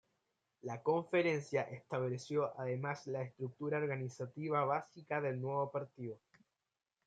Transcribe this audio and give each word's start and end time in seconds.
La 0.63 0.81
conferencia 0.81 1.61
estableció 1.61 2.59
además 2.59 3.05
la 3.05 3.21
estructura 3.21 3.77
organizativa 3.77 4.65
básica 4.65 5.21
del 5.21 5.39
nuevo 5.39 5.69
partido. 5.71 6.17